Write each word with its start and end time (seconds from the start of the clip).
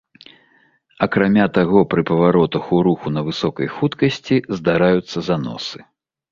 Акрамя 1.05 1.45
таго, 1.57 1.79
пры 1.91 2.01
паваротах 2.11 2.65
ў 2.75 2.89
руху 2.89 3.07
на 3.19 3.25
высокай 3.29 3.67
хуткасці 3.77 4.43
здараюцца 4.59 5.17
заносы. 5.33 5.77